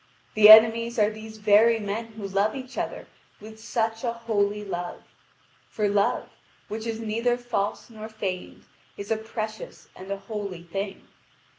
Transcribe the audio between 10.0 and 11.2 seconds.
a holy thing.